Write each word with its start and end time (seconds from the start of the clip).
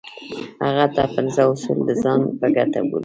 هغه 0.65 0.85
دا 0.95 1.05
پنځه 1.15 1.41
اصول 1.51 1.79
د 1.85 1.89
ځان 2.03 2.21
په 2.39 2.47
ګټه 2.55 2.79
بولي. 2.87 2.99